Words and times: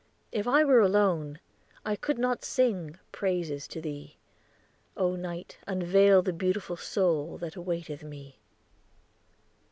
"If 0.31 0.47
I 0.47 0.63
were 0.63 0.79
alone, 0.79 1.39
I 1.85 1.95
could 1.95 2.17
not 2.17 2.43
sing, 2.43 2.97
Praises 3.11 3.67
to 3.67 3.79
thee; 3.79 4.17
O 4.97 5.15
night! 5.15 5.59
unveil 5.67 6.23
the 6.23 6.33
beautiful 6.33 6.75
soul 6.75 7.37
That 7.37 7.55
awaiteth 7.55 8.01
me!" 8.03 8.39